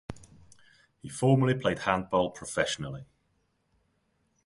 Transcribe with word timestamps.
He 1.03 1.09
formerly 1.09 1.53
played 1.53 1.77
handball 1.77 2.31
professionally. 2.31 3.05